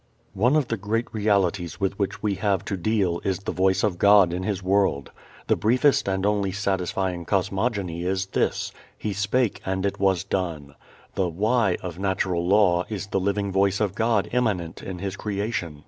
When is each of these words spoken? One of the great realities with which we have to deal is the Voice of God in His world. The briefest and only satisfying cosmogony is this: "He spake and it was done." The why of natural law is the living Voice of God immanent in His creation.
One 0.33 0.55
of 0.55 0.67
the 0.69 0.77
great 0.77 1.05
realities 1.13 1.79
with 1.79 1.99
which 1.99 2.23
we 2.23 2.33
have 2.33 2.65
to 2.65 2.75
deal 2.75 3.21
is 3.23 3.37
the 3.37 3.51
Voice 3.51 3.83
of 3.83 3.99
God 3.99 4.33
in 4.33 4.41
His 4.41 4.63
world. 4.63 5.11
The 5.45 5.55
briefest 5.55 6.07
and 6.07 6.25
only 6.25 6.51
satisfying 6.51 7.23
cosmogony 7.23 8.03
is 8.03 8.25
this: 8.25 8.71
"He 8.97 9.13
spake 9.13 9.61
and 9.63 9.85
it 9.85 9.99
was 9.99 10.23
done." 10.23 10.73
The 11.13 11.29
why 11.29 11.77
of 11.83 11.99
natural 11.99 12.43
law 12.43 12.83
is 12.89 13.05
the 13.05 13.19
living 13.19 13.51
Voice 13.51 13.79
of 13.79 13.93
God 13.93 14.27
immanent 14.31 14.81
in 14.81 14.97
His 14.97 15.15
creation. 15.15 15.79